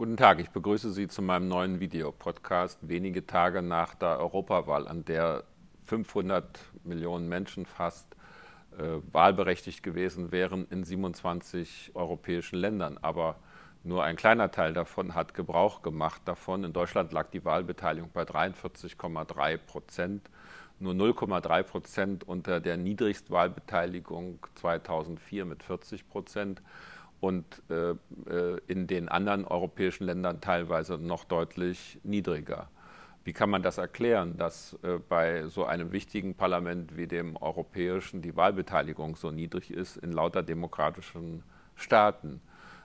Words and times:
Guten 0.00 0.16
Tag, 0.16 0.40
ich 0.40 0.48
begrüße 0.48 0.92
Sie 0.92 1.08
zu 1.08 1.20
meinem 1.20 1.48
neuen 1.48 1.78
Videopodcast 1.78 2.88
wenige 2.88 3.26
Tage 3.26 3.60
nach 3.60 3.94
der 3.94 4.18
Europawahl, 4.18 4.88
an 4.88 5.04
der 5.04 5.44
500 5.84 6.58
Millionen 6.84 7.28
Menschen 7.28 7.66
fast 7.66 8.06
äh, 8.78 8.82
wahlberechtigt 9.12 9.82
gewesen 9.82 10.32
wären 10.32 10.66
in 10.70 10.84
27 10.84 11.90
europäischen 11.92 12.56
Ländern. 12.56 12.96
Aber 13.02 13.36
nur 13.84 14.02
ein 14.02 14.16
kleiner 14.16 14.50
Teil 14.50 14.72
davon 14.72 15.14
hat 15.14 15.34
Gebrauch 15.34 15.82
gemacht 15.82 16.22
davon. 16.24 16.64
In 16.64 16.72
Deutschland 16.72 17.12
lag 17.12 17.28
die 17.28 17.44
Wahlbeteiligung 17.44 18.08
bei 18.14 18.22
43,3 18.22 19.58
Prozent, 19.58 20.30
nur 20.78 20.94
0,3 20.94 21.62
Prozent 21.62 22.26
unter 22.26 22.60
der 22.60 22.78
Niedrigstwahlbeteiligung 22.78 24.38
2004 24.54 25.44
mit 25.44 25.62
40 25.62 26.08
Prozent 26.08 26.62
und 27.20 27.62
äh, 27.70 27.90
äh, 27.90 28.60
in 28.66 28.86
den 28.86 29.08
anderen 29.08 29.44
europäischen 29.44 30.04
Ländern 30.04 30.40
teilweise 30.40 30.98
noch 30.98 31.24
deutlich 31.24 31.98
niedriger. 32.02 32.68
Wie 33.24 33.34
kann 33.34 33.50
man 33.50 33.62
das 33.62 33.76
erklären, 33.76 34.38
dass 34.38 34.78
äh, 34.82 34.98
bei 35.08 35.46
so 35.46 35.64
einem 35.64 35.92
wichtigen 35.92 36.34
Parlament 36.34 36.96
wie 36.96 37.06
dem 37.06 37.36
europäischen 37.36 38.22
die 38.22 38.34
Wahlbeteiligung 38.34 39.16
so 39.16 39.30
niedrig 39.30 39.70
ist 39.70 39.98
in 39.98 40.12
lauter 40.12 40.42
demokratischen 40.42 41.42
Staaten? 41.76 42.40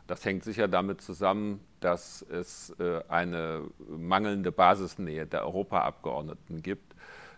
Das 0.07 0.23
hängt 0.25 0.43
sicher 0.43 0.67
damit 0.67 1.01
zusammen, 1.01 1.61
dass 1.79 2.21
es 2.21 2.75
äh, 2.79 3.01
eine 3.07 3.63
mangelnde 3.87 4.51
Basisnähe 4.51 5.25
der 5.25 5.45
Europaabgeordneten 5.45 6.61
gibt, 6.61 6.95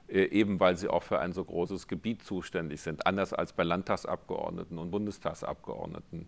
eben 0.08 0.60
weil 0.60 0.78
sie 0.78 0.88
auch 0.88 1.04
für 1.04 1.20
ein 1.20 1.34
so 1.34 1.44
großes 1.44 1.88
Gebiet 1.88 2.24
zuständig 2.24 2.82
sind, 2.82 3.06
anders 3.06 3.34
als 3.34 3.54
bei 3.54 3.64
Landtagsabgeordneten 3.64 4.78
und 4.78 4.92
Bundestagsabgeordneten. 4.92 6.28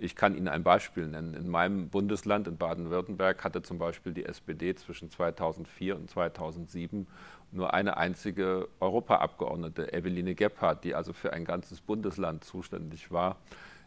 Ich 0.00 0.14
kann 0.14 0.36
Ihnen 0.36 0.48
ein 0.48 0.62
Beispiel 0.62 1.08
nennen. 1.08 1.34
In 1.34 1.48
meinem 1.48 1.88
Bundesland, 1.88 2.46
in 2.46 2.56
Baden-Württemberg, 2.56 3.42
hatte 3.42 3.62
zum 3.62 3.78
Beispiel 3.78 4.12
die 4.12 4.24
SPD 4.24 4.74
zwischen 4.76 5.10
2004 5.10 5.96
und 5.96 6.08
2007 6.08 7.06
nur 7.50 7.74
eine 7.74 7.96
einzige 7.96 8.68
Europaabgeordnete, 8.80 9.92
Eveline 9.92 10.34
Gebhardt, 10.34 10.84
die 10.84 10.94
also 10.94 11.12
für 11.12 11.32
ein 11.32 11.44
ganzes 11.44 11.80
Bundesland 11.80 12.44
zuständig 12.44 13.10
war. 13.10 13.36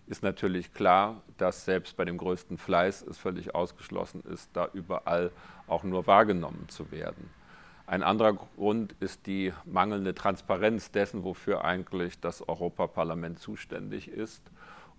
Ist 0.07 0.21
natürlich 0.21 0.73
klar, 0.73 1.21
dass 1.37 1.63
selbst 1.63 1.95
bei 1.95 2.03
dem 2.03 2.17
größten 2.17 2.57
Fleiß 2.57 3.03
es 3.03 3.17
völlig 3.17 3.55
ausgeschlossen 3.55 4.21
ist, 4.21 4.49
da 4.53 4.67
überall 4.73 5.31
auch 5.67 5.83
nur 5.83 6.05
wahrgenommen 6.07 6.67
zu 6.67 6.91
werden. 6.91 7.29
Ein 7.91 8.03
anderer 8.03 8.31
Grund 8.55 8.95
ist 9.01 9.27
die 9.27 9.51
mangelnde 9.65 10.15
Transparenz 10.15 10.91
dessen, 10.91 11.25
wofür 11.25 11.65
eigentlich 11.65 12.21
das 12.21 12.47
Europaparlament 12.47 13.37
zuständig 13.37 14.07
ist 14.07 14.41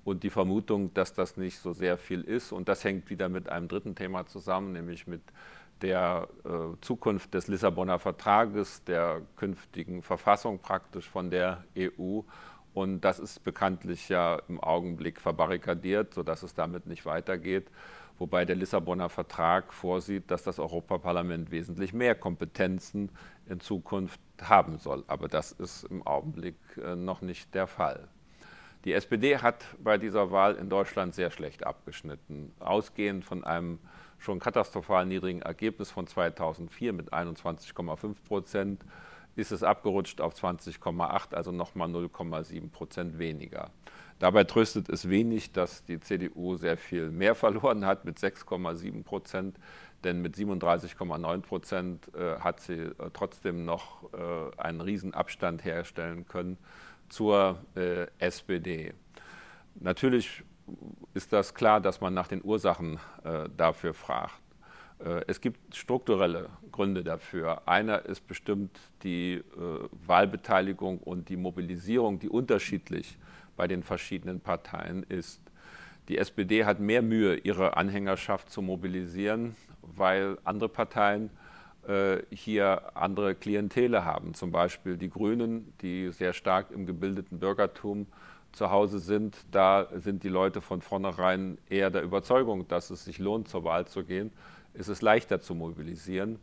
und 0.04 0.22
die 0.24 0.28
Vermutung, 0.28 0.92
dass 0.92 1.14
das 1.14 1.38
nicht 1.38 1.58
so 1.58 1.72
sehr 1.72 1.96
viel 1.96 2.20
ist. 2.20 2.52
Und 2.52 2.68
das 2.68 2.84
hängt 2.84 3.08
wieder 3.08 3.30
mit 3.30 3.48
einem 3.48 3.66
dritten 3.66 3.94
Thema 3.94 4.26
zusammen, 4.26 4.72
nämlich 4.72 5.06
mit 5.06 5.22
der 5.80 6.28
äh, 6.44 6.76
Zukunft 6.82 7.32
des 7.32 7.48
Lissabonner 7.48 7.98
Vertrages, 7.98 8.84
der 8.84 9.22
künftigen 9.36 10.02
Verfassung 10.02 10.58
praktisch 10.58 11.08
von 11.08 11.30
der 11.30 11.64
EU. 11.74 12.20
Und 12.74 13.02
das 13.02 13.18
ist 13.18 13.44
bekanntlich 13.44 14.08
ja 14.08 14.40
im 14.48 14.60
Augenblick 14.60 15.20
verbarrikadiert, 15.20 16.14
sodass 16.14 16.42
es 16.42 16.54
damit 16.54 16.86
nicht 16.86 17.04
weitergeht. 17.04 17.70
Wobei 18.18 18.44
der 18.44 18.56
Lissabonner 18.56 19.08
Vertrag 19.08 19.72
vorsieht, 19.72 20.30
dass 20.30 20.42
das 20.44 20.58
Europaparlament 20.58 21.50
wesentlich 21.50 21.92
mehr 21.92 22.14
Kompetenzen 22.14 23.10
in 23.46 23.60
Zukunft 23.60 24.20
haben 24.40 24.78
soll. 24.78 25.04
Aber 25.06 25.28
das 25.28 25.52
ist 25.52 25.84
im 25.84 26.06
Augenblick 26.06 26.56
äh, 26.82 26.94
noch 26.94 27.20
nicht 27.20 27.54
der 27.54 27.66
Fall. 27.66 28.08
Die 28.84 28.92
SPD 28.92 29.38
hat 29.38 29.64
bei 29.78 29.96
dieser 29.96 30.30
Wahl 30.30 30.56
in 30.56 30.68
Deutschland 30.68 31.14
sehr 31.14 31.30
schlecht 31.30 31.64
abgeschnitten. 31.64 32.52
Ausgehend 32.58 33.24
von 33.24 33.44
einem 33.44 33.78
schon 34.18 34.38
katastrophal 34.40 35.06
niedrigen 35.06 35.42
Ergebnis 35.42 35.90
von 35.90 36.06
2004 36.06 36.92
mit 36.92 37.12
21,5 37.12 38.14
Prozent 38.26 38.84
ist 39.36 39.52
es 39.52 39.62
abgerutscht 39.62 40.20
auf 40.20 40.34
20,8, 40.34 41.34
also 41.34 41.52
nochmal 41.52 41.88
0,7 41.88 42.70
Prozent 42.70 43.18
weniger. 43.18 43.70
Dabei 44.18 44.44
tröstet 44.44 44.88
es 44.88 45.08
wenig, 45.08 45.52
dass 45.52 45.84
die 45.84 45.98
CDU 45.98 46.56
sehr 46.56 46.76
viel 46.76 47.10
mehr 47.10 47.34
verloren 47.34 47.84
hat 47.84 48.04
mit 48.04 48.18
6,7 48.18 49.02
Prozent, 49.02 49.58
denn 50.04 50.20
mit 50.20 50.36
37,9 50.36 51.40
Prozent 51.40 52.14
äh, 52.14 52.38
hat 52.38 52.60
sie 52.60 52.74
äh, 52.74 52.92
trotzdem 53.12 53.64
noch 53.64 54.12
äh, 54.12 54.60
einen 54.60 54.80
Riesenabstand 54.80 55.64
herstellen 55.64 56.26
können 56.26 56.58
zur 57.08 57.58
SPD. 58.18 58.94
Natürlich 59.74 60.42
ist 61.12 61.30
das 61.34 61.52
klar, 61.52 61.78
dass 61.78 62.00
man 62.00 62.14
nach 62.14 62.26
den 62.26 62.42
Ursachen 62.42 62.98
dafür 63.54 63.92
fragt. 63.92 64.41
Äh, 65.04 65.22
es 65.26 65.40
gibt 65.40 65.74
strukturelle 65.74 66.48
Gründe 66.70 67.04
dafür. 67.04 67.62
Einer 67.66 68.04
ist 68.06 68.26
bestimmt 68.26 68.78
die 69.02 69.34
äh, 69.34 69.42
Wahlbeteiligung 70.06 70.98
und 70.98 71.28
die 71.28 71.36
Mobilisierung, 71.36 72.18
die 72.18 72.28
unterschiedlich 72.28 73.18
bei 73.56 73.66
den 73.66 73.82
verschiedenen 73.82 74.40
Parteien 74.40 75.02
ist. 75.02 75.40
Die 76.08 76.18
SPD 76.18 76.64
hat 76.64 76.80
mehr 76.80 77.02
Mühe, 77.02 77.36
ihre 77.36 77.76
Anhängerschaft 77.76 78.50
zu 78.50 78.60
mobilisieren, 78.60 79.54
weil 79.82 80.38
andere 80.44 80.68
Parteien 80.68 81.30
äh, 81.86 82.18
hier 82.30 82.96
andere 82.96 83.34
Klientele 83.34 84.04
haben. 84.04 84.34
Zum 84.34 84.50
Beispiel 84.50 84.96
die 84.96 85.10
Grünen, 85.10 85.72
die 85.80 86.10
sehr 86.10 86.32
stark 86.32 86.70
im 86.70 86.86
gebildeten 86.86 87.38
Bürgertum 87.38 88.06
zu 88.52 88.70
Hause 88.70 88.98
sind. 88.98 89.36
Da 89.50 89.88
sind 89.94 90.24
die 90.24 90.28
Leute 90.28 90.60
von 90.60 90.82
vornherein 90.82 91.58
eher 91.68 91.90
der 91.90 92.02
Überzeugung, 92.02 92.68
dass 92.68 92.90
es 92.90 93.04
sich 93.04 93.18
lohnt, 93.18 93.48
zur 93.48 93.64
Wahl 93.64 93.86
zu 93.86 94.04
gehen. 94.04 94.32
Ist 94.74 94.88
es 94.88 95.02
leichter 95.02 95.40
zu 95.40 95.54
mobilisieren, 95.54 96.38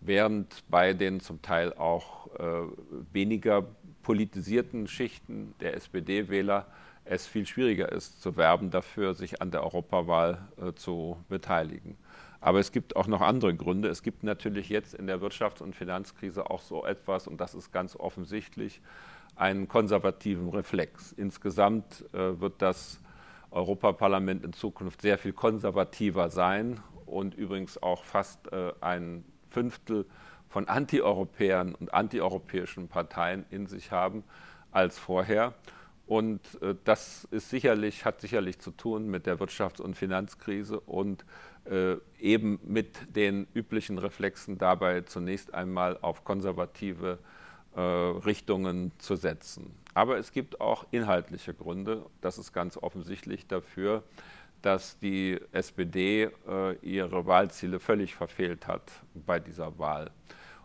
während 0.00 0.64
bei 0.68 0.92
den 0.92 1.20
zum 1.20 1.42
Teil 1.42 1.72
auch 1.74 2.28
äh, 2.38 2.66
weniger 3.12 3.66
politisierten 4.02 4.88
Schichten 4.88 5.54
der 5.60 5.74
SPD-Wähler 5.74 6.66
es 7.04 7.26
viel 7.26 7.46
schwieriger 7.46 7.90
ist, 7.90 8.22
zu 8.22 8.36
werben 8.36 8.70
dafür, 8.70 9.14
sich 9.14 9.42
an 9.42 9.50
der 9.50 9.62
Europawahl 9.62 10.46
äh, 10.60 10.72
zu 10.74 11.16
beteiligen. 11.28 11.96
Aber 12.40 12.58
es 12.58 12.72
gibt 12.72 12.96
auch 12.96 13.06
noch 13.06 13.20
andere 13.20 13.54
Gründe. 13.54 13.88
Es 13.88 14.02
gibt 14.02 14.22
natürlich 14.22 14.68
jetzt 14.68 14.94
in 14.94 15.06
der 15.06 15.20
Wirtschafts- 15.20 15.62
und 15.62 15.76
Finanzkrise 15.76 16.50
auch 16.50 16.62
so 16.62 16.86
etwas, 16.86 17.26
und 17.26 17.40
das 17.40 17.54
ist 17.54 17.72
ganz 17.72 17.96
offensichtlich, 17.96 18.80
einen 19.36 19.68
konservativen 19.68 20.48
Reflex. 20.50 21.12
Insgesamt 21.12 22.04
äh, 22.12 22.40
wird 22.40 22.62
das 22.62 23.00
Europaparlament 23.50 24.44
in 24.44 24.52
Zukunft 24.52 25.02
sehr 25.02 25.18
viel 25.18 25.32
konservativer 25.32 26.30
sein 26.30 26.80
und 27.10 27.34
übrigens 27.34 27.82
auch 27.82 28.04
fast 28.04 28.52
äh, 28.52 28.72
ein 28.80 29.24
Fünftel 29.50 30.06
von 30.48 30.68
Antieuropäern 30.68 31.74
und 31.74 31.94
antieuropäischen 31.94 32.88
Parteien 32.88 33.44
in 33.50 33.66
sich 33.66 33.92
haben 33.92 34.24
als 34.72 34.98
vorher. 34.98 35.54
Und 36.06 36.40
äh, 36.60 36.74
das 36.84 37.28
ist 37.30 37.50
sicherlich, 37.50 38.04
hat 38.04 38.20
sicherlich 38.20 38.58
zu 38.58 38.72
tun 38.72 39.08
mit 39.08 39.26
der 39.26 39.38
Wirtschafts- 39.38 39.80
und 39.80 39.96
Finanzkrise 39.96 40.80
und 40.80 41.24
äh, 41.66 41.96
eben 42.18 42.58
mit 42.64 43.14
den 43.14 43.46
üblichen 43.54 43.98
Reflexen 43.98 44.58
dabei 44.58 45.02
zunächst 45.02 45.54
einmal 45.54 45.98
auf 46.00 46.24
konservative 46.24 47.18
äh, 47.76 47.80
Richtungen 47.80 48.90
zu 48.98 49.14
setzen. 49.14 49.72
Aber 49.94 50.18
es 50.18 50.32
gibt 50.32 50.60
auch 50.60 50.84
inhaltliche 50.90 51.54
Gründe, 51.54 52.04
das 52.20 52.38
ist 52.38 52.52
ganz 52.52 52.76
offensichtlich 52.76 53.46
dafür, 53.46 54.02
dass 54.62 54.98
die 54.98 55.38
SPD 55.52 56.30
äh, 56.48 56.76
ihre 56.82 57.26
Wahlziele 57.26 57.80
völlig 57.80 58.14
verfehlt 58.14 58.66
hat 58.66 58.90
bei 59.14 59.38
dieser 59.38 59.78
Wahl. 59.78 60.10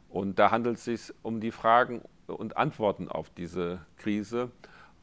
Und 0.10 0.40
da 0.40 0.52
handelt 0.52 0.78
es 0.78 0.86
sich 0.86 1.14
um 1.22 1.40
die 1.40 1.52
Fragen 1.52 2.02
und 2.28 2.58
Antworten 2.58 3.10
auf 3.10 3.30
diese 3.30 3.80
Krise 3.98 4.52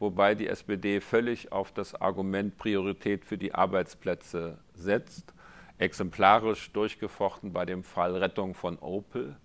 wobei 0.03 0.35
die 0.35 0.49
SPD 0.49 1.01
völlig 1.01 1.53
auf 1.53 1.71
das 1.71 1.95
Argument 1.95 2.59
Priorität 2.59 3.25
für 3.25 3.39
die 3.39 3.55
Arbeitsplätze 3.55 4.59
setzt, 4.75 5.33
exemplarisch 5.79 6.73
durchgefochten 6.73 7.53
bei 7.53 7.65
dem 7.65 7.85
Fall 7.85 8.17
Rettung 8.17 8.55
von 8.55 8.79
Opel. 8.81 9.37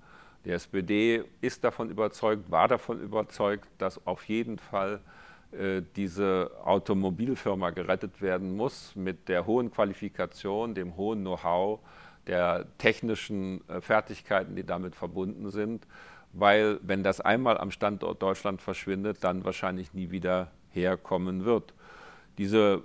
Die 0.45 0.49
SPD 0.49 1.23
ist 1.41 1.63
davon 1.63 1.91
überzeugt, 1.91 2.49
war 2.49 2.67
davon 2.67 2.99
überzeugt, 2.99 3.69
dass 3.77 4.05
auf 4.07 4.23
jeden 4.23 4.57
Fall 4.57 4.99
diese 5.95 6.51
Automobilfirma 6.63 7.69
gerettet 7.69 8.21
werden 8.21 8.55
muss 8.55 8.95
mit 8.95 9.29
der 9.29 9.45
hohen 9.45 9.71
Qualifikation, 9.71 10.75
dem 10.75 10.97
hohen 10.97 11.21
Know-how, 11.21 11.79
der 12.27 12.65
technischen 12.77 13.67
äh, 13.69 13.79
Fertigkeiten, 13.79 14.55
die 14.55 14.65
damit 14.65 14.95
verbunden 14.95 15.49
sind 15.49 15.87
weil 16.33 16.79
wenn 16.83 17.03
das 17.03 17.21
einmal 17.21 17.57
am 17.57 17.71
Standort 17.71 18.21
Deutschland 18.21 18.61
verschwindet, 18.61 19.23
dann 19.23 19.43
wahrscheinlich 19.43 19.93
nie 19.93 20.11
wieder 20.11 20.51
herkommen 20.71 21.45
wird. 21.45 21.73
Diese 22.37 22.83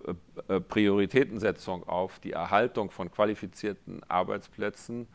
äh, 0.48 0.60
Prioritätensetzung 0.60 1.86
auf 1.86 2.18
die 2.20 2.32
Erhaltung 2.32 2.90
von 2.90 3.10
qualifizierten 3.10 4.02
Arbeitsplätzen 4.08 5.06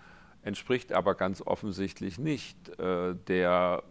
entspricht 0.44 0.94
aber 0.94 1.16
ganz 1.16 1.42
offensichtlich 1.42 2.20
nicht 2.20 2.80
äh, 2.80 3.16
der, 3.28 3.84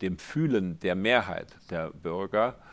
dem 0.00 0.18
Fühlen 0.18 0.78
der 0.80 0.94
Mehrheit 0.94 1.56
der 1.70 1.90
Bürger, 1.90 2.54
Äh, 2.54 2.71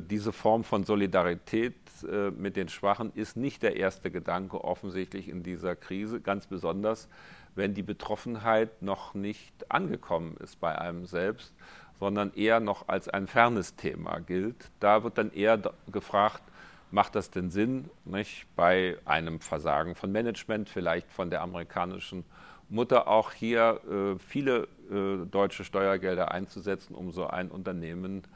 diese 0.00 0.32
Form 0.32 0.64
von 0.64 0.84
Solidarität 0.84 1.74
äh, 2.04 2.30
mit 2.30 2.56
den 2.56 2.68
Schwachen 2.68 3.12
ist 3.14 3.36
nicht 3.36 3.62
der 3.62 3.76
erste 3.76 4.10
Gedanke 4.10 4.62
offensichtlich 4.64 5.28
in 5.28 5.42
dieser 5.42 5.76
Krise, 5.76 6.20
ganz 6.20 6.46
besonders, 6.46 7.08
wenn 7.54 7.74
die 7.74 7.82
Betroffenheit 7.82 8.82
noch 8.82 9.14
nicht 9.14 9.70
angekommen 9.70 10.36
ist 10.38 10.58
bei 10.60 10.76
einem 10.78 11.06
selbst, 11.06 11.54
sondern 11.98 12.32
eher 12.34 12.60
noch 12.60 12.88
als 12.88 13.08
ein 13.08 13.26
fernes 13.26 13.76
Thema 13.76 14.20
gilt. 14.20 14.70
Da 14.80 15.04
wird 15.04 15.18
dann 15.18 15.32
eher 15.32 15.60
gefragt, 15.90 16.42
macht 16.90 17.14
das 17.14 17.30
denn 17.30 17.50
Sinn, 17.50 17.90
nicht, 18.04 18.46
bei 18.56 18.96
einem 19.04 19.40
Versagen 19.40 19.94
von 19.94 20.10
Management, 20.10 20.68
vielleicht 20.68 21.10
von 21.10 21.30
der 21.30 21.42
amerikanischen 21.42 22.24
Mutter 22.68 23.06
auch 23.06 23.32
hier 23.32 23.80
äh, 23.88 24.18
viele 24.18 24.66
äh, 24.90 25.26
deutsche 25.30 25.64
Steuergelder 25.64 26.32
einzusetzen, 26.32 26.94
um 26.94 27.12
so 27.12 27.26
ein 27.26 27.50
Unternehmen 27.50 28.18
äh, 28.18 28.28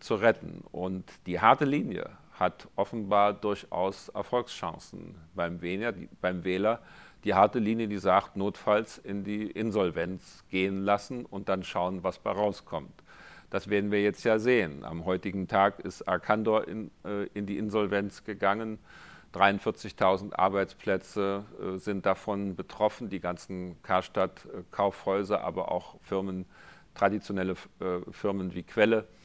zu 0.00 0.16
retten. 0.16 0.64
Und 0.72 1.04
die 1.26 1.40
harte 1.40 1.64
Linie 1.64 2.10
hat 2.38 2.68
offenbar 2.76 3.32
durchaus 3.32 4.08
Erfolgschancen 4.10 5.16
beim 5.34 5.60
Wähler, 5.60 5.92
die, 5.92 6.08
beim 6.20 6.44
Wähler. 6.44 6.80
Die 7.24 7.34
harte 7.34 7.58
Linie, 7.58 7.88
die 7.88 7.98
sagt, 7.98 8.36
notfalls 8.36 8.98
in 8.98 9.24
die 9.24 9.50
Insolvenz 9.50 10.44
gehen 10.50 10.84
lassen 10.84 11.24
und 11.24 11.48
dann 11.48 11.64
schauen, 11.64 12.04
was 12.04 12.18
bei 12.18 12.30
rauskommt. 12.30 13.02
Das 13.50 13.68
werden 13.68 13.90
wir 13.90 14.02
jetzt 14.02 14.24
ja 14.24 14.38
sehen. 14.38 14.84
Am 14.84 15.04
heutigen 15.04 15.48
Tag 15.48 15.80
ist 15.80 16.02
Arcandor 16.02 16.68
in, 16.68 16.90
äh, 17.04 17.24
in 17.34 17.46
die 17.46 17.58
Insolvenz 17.58 18.24
gegangen. 18.24 18.78
43.000 19.34 20.34
Arbeitsplätze 20.34 21.44
äh, 21.60 21.78
sind 21.78 22.06
davon 22.06 22.54
betroffen, 22.54 23.08
die 23.08 23.20
ganzen 23.20 23.82
Karstadt-Kaufhäuser, 23.82 25.42
aber 25.42 25.72
auch 25.72 25.96
Firmen, 26.02 26.46
traditionelle 26.94 27.52
äh, 27.80 28.00
Firmen 28.12 28.54
wie 28.54 28.62
Quelle 28.62 29.00
äh, 29.00 29.17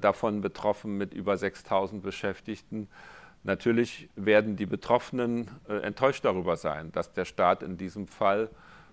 davon 0.00 0.40
betroffen 0.40 0.96
mit 0.98 1.14
über 1.14 1.34
6.000 1.34 2.00
Beschäftigten. 2.00 2.88
Natürlich 3.42 4.08
werden 4.16 4.56
die 4.56 4.66
Betroffenen 4.66 5.50
äh, 5.68 5.78
enttäuscht 5.78 6.24
darüber 6.24 6.56
sein, 6.56 6.92
dass 6.92 7.12
der 7.12 7.24
Staat 7.24 7.62
in 7.62 7.78
diesem 7.78 8.06
Fall 8.06 8.50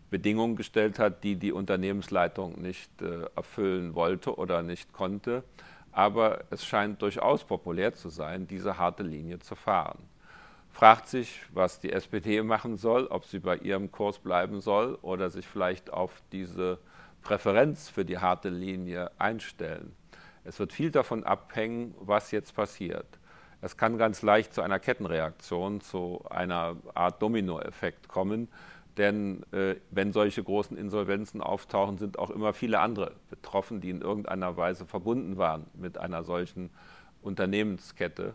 Bedingungen 0.09 0.55
gestellt 0.55 0.99
hat, 0.99 1.23
die 1.25 1.35
die 1.35 1.51
Unternehmensleitung 1.51 2.61
nicht 2.61 3.01
äh, 3.01 3.25
erfüllen 3.35 3.93
wollte 3.93 4.37
oder 4.37 4.63
nicht 4.63 4.93
konnte. 4.93 5.43
Aber 5.91 6.45
es 6.49 6.63
scheint 6.63 7.01
durchaus 7.01 7.43
populär 7.43 7.93
zu 7.93 8.07
sein, 8.07 8.47
diese 8.47 8.77
harte 8.77 9.03
Linie 9.03 9.39
zu 9.39 9.55
fahren. 9.55 9.99
Fragt 10.71 11.07
sich, 11.09 11.41
was 11.51 11.79
die 11.79 11.91
SPD 11.91 12.41
machen 12.41 12.77
soll, 12.77 13.07
ob 13.07 13.25
sie 13.25 13.39
bei 13.39 13.57
ihrem 13.57 13.91
Kurs 13.91 14.19
bleiben 14.19 14.61
soll 14.61 14.97
oder 15.01 15.29
sich 15.29 15.45
vielleicht 15.45 15.91
auf 15.91 16.21
diese 16.31 16.77
Präferenz 17.21 17.89
für 17.89 18.05
die 18.05 18.19
harte 18.19 18.49
Linie 18.49 19.11
einstellen. 19.17 19.93
Es 20.47 20.59
wird 20.59 20.71
viel 20.71 20.91
davon 20.91 21.25
abhängen, 21.25 21.93
was 21.99 22.31
jetzt 22.31 22.55
passiert. 22.55 23.05
Es 23.59 23.75
kann 23.75 23.97
ganz 23.97 24.21
leicht 24.21 24.53
zu 24.53 24.61
einer 24.61 24.79
Kettenreaktion, 24.79 25.81
zu 25.81 26.23
einer 26.29 26.77
Art 26.93 27.21
Dominoeffekt 27.21 28.07
kommen, 28.07 28.47
denn 28.95 29.43
äh, 29.51 29.75
wenn 29.91 30.13
solche 30.13 30.41
großen 30.41 30.77
Insolvenzen 30.77 31.41
auftauchen, 31.41 31.97
sind 31.97 32.17
auch 32.17 32.29
immer 32.29 32.53
viele 32.53 32.79
andere 32.79 33.15
betroffen, 33.29 33.81
die 33.81 33.89
in 33.89 34.01
irgendeiner 34.01 34.55
Weise 34.55 34.85
verbunden 34.85 35.37
waren 35.37 35.67
mit 35.73 35.97
einer 35.97 36.23
solchen 36.23 36.69
Unternehmenskette. 37.21 38.33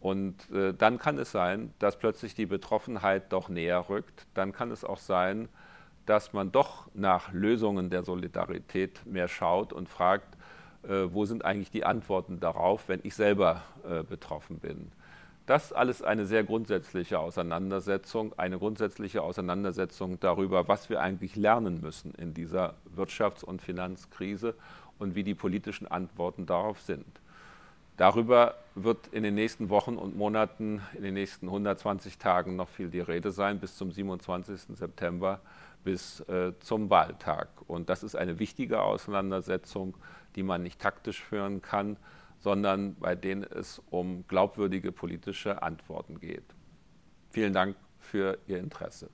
Und 0.00 0.50
äh, 0.52 0.72
dann 0.72 0.98
kann 0.98 1.18
es 1.18 1.32
sein, 1.32 1.74
dass 1.80 1.98
plötzlich 1.98 2.36
die 2.36 2.46
Betroffenheit 2.46 3.32
doch 3.32 3.48
näher 3.48 3.88
rückt. 3.88 4.26
Dann 4.34 4.52
kann 4.52 4.70
es 4.70 4.84
auch 4.84 4.98
sein, 4.98 5.48
dass 6.06 6.32
man 6.32 6.52
doch 6.52 6.88
nach 6.94 7.32
Lösungen 7.32 7.90
der 7.90 8.04
Solidarität 8.04 9.04
mehr 9.04 9.26
schaut 9.26 9.72
und 9.72 9.88
fragt, 9.88 10.37
wo 11.10 11.24
sind 11.24 11.44
eigentlich 11.44 11.70
die 11.70 11.84
Antworten 11.84 12.40
darauf, 12.40 12.88
wenn 12.88 13.00
ich 13.02 13.14
selber 13.14 13.62
äh, 13.88 14.02
betroffen 14.02 14.58
bin. 14.58 14.92
Das 15.46 15.72
alles 15.72 16.02
eine 16.02 16.26
sehr 16.26 16.44
grundsätzliche 16.44 17.18
Auseinandersetzung, 17.18 18.38
eine 18.38 18.58
grundsätzliche 18.58 19.22
Auseinandersetzung 19.22 20.20
darüber, 20.20 20.68
was 20.68 20.90
wir 20.90 21.00
eigentlich 21.00 21.36
lernen 21.36 21.80
müssen 21.80 22.12
in 22.16 22.34
dieser 22.34 22.74
Wirtschafts- 22.94 23.44
und 23.44 23.62
Finanzkrise 23.62 24.54
und 24.98 25.14
wie 25.14 25.24
die 25.24 25.34
politischen 25.34 25.86
Antworten 25.86 26.44
darauf 26.44 26.82
sind. 26.82 27.06
Darüber 27.96 28.56
wird 28.74 29.08
in 29.08 29.22
den 29.22 29.34
nächsten 29.34 29.70
Wochen 29.70 29.96
und 29.96 30.16
Monaten, 30.16 30.82
in 30.94 31.02
den 31.02 31.14
nächsten 31.14 31.46
120 31.46 32.18
Tagen 32.18 32.54
noch 32.54 32.68
viel 32.68 32.90
die 32.90 33.00
Rede 33.00 33.32
sein, 33.32 33.58
bis 33.58 33.74
zum 33.76 33.90
27. 33.90 34.76
September, 34.76 35.40
bis 35.82 36.20
äh, 36.28 36.52
zum 36.60 36.90
Wahltag. 36.90 37.48
Und 37.66 37.88
das 37.88 38.02
ist 38.02 38.14
eine 38.14 38.38
wichtige 38.38 38.82
Auseinandersetzung, 38.82 39.94
die 40.36 40.42
man 40.42 40.62
nicht 40.62 40.80
taktisch 40.80 41.22
führen 41.22 41.62
kann, 41.62 41.96
sondern 42.38 42.94
bei 42.96 43.14
denen 43.14 43.42
es 43.42 43.80
um 43.90 44.26
glaubwürdige 44.26 44.92
politische 44.92 45.62
Antworten 45.62 46.20
geht. 46.20 46.54
Vielen 47.30 47.52
Dank 47.52 47.76
für 47.98 48.38
Ihr 48.46 48.58
Interesse. 48.58 49.10